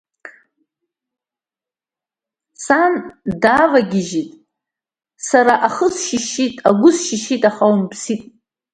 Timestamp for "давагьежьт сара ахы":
3.41-5.87